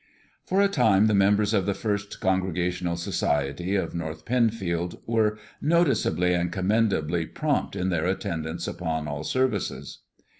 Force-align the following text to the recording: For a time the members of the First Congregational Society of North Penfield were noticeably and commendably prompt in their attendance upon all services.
For 0.47 0.61
a 0.63 0.67
time 0.67 1.05
the 1.05 1.13
members 1.13 1.53
of 1.53 1.67
the 1.67 1.75
First 1.75 2.19
Congregational 2.21 2.97
Society 2.97 3.75
of 3.75 3.93
North 3.93 4.25
Penfield 4.25 4.99
were 5.05 5.37
noticeably 5.61 6.33
and 6.33 6.51
commendably 6.51 7.27
prompt 7.27 7.75
in 7.75 7.89
their 7.89 8.07
attendance 8.07 8.67
upon 8.67 9.07
all 9.07 9.23
services. 9.23 9.99